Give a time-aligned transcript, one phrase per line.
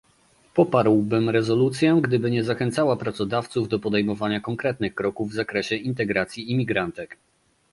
[0.53, 7.17] Poparłbym rezolucję, gdyby nie zachęcała pracodawców do podejmowania konkretnych kroków w zakresie integracji imigrantek